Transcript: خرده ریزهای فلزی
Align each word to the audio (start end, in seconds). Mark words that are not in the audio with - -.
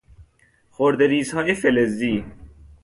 خرده 0.71 1.07
ریزهای 1.07 1.53
فلزی 1.55 2.25